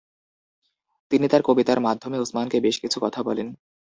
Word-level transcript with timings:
তিনি 1.11 1.25
তার 1.27 1.41
কবিতার 1.41 1.79
মাধ্যমে 1.79 2.17
উসমানকে 2.19 2.57
বেশ 2.59 2.75
কিছু 2.79 2.97
কথা 2.99 3.19
বলেন। 3.23 3.47